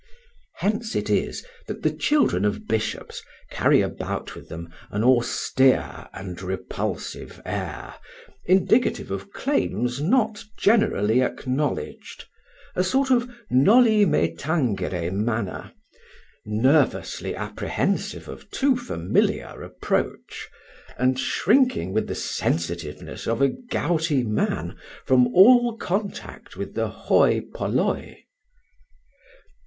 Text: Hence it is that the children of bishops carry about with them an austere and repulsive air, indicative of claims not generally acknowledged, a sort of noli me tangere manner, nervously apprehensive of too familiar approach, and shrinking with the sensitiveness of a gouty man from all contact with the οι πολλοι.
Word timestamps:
Hence 0.55 0.95
it 0.95 1.11
is 1.11 1.45
that 1.67 1.83
the 1.83 1.91
children 1.91 2.43
of 2.43 2.67
bishops 2.67 3.21
carry 3.51 3.81
about 3.81 4.33
with 4.33 4.49
them 4.49 4.73
an 4.89 5.03
austere 5.03 6.07
and 6.11 6.41
repulsive 6.41 7.39
air, 7.45 7.93
indicative 8.45 9.11
of 9.11 9.31
claims 9.31 10.01
not 10.01 10.43
generally 10.57 11.21
acknowledged, 11.21 12.25
a 12.75 12.83
sort 12.83 13.11
of 13.11 13.29
noli 13.51 14.03
me 14.05 14.33
tangere 14.35 15.11
manner, 15.11 15.71
nervously 16.47 17.35
apprehensive 17.35 18.27
of 18.27 18.49
too 18.49 18.75
familiar 18.75 19.61
approach, 19.61 20.49
and 20.97 21.19
shrinking 21.19 21.93
with 21.93 22.07
the 22.07 22.15
sensitiveness 22.15 23.27
of 23.27 23.39
a 23.39 23.49
gouty 23.49 24.23
man 24.23 24.75
from 25.05 25.27
all 25.27 25.77
contact 25.77 26.57
with 26.57 26.73
the 26.73 26.87
οι 26.89 27.41
πολλοι. 27.51 28.23